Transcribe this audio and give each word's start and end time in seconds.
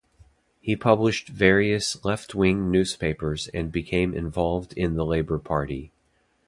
He 0.59 0.75
published 0.75 1.27
various 1.27 2.03
left-wing 2.03 2.71
newspapers 2.71 3.49
and 3.53 3.71
became 3.71 4.15
involved 4.15 4.73
in 4.73 4.95
the 4.95 5.05
Labour 5.05 5.37
Party. 5.37 5.91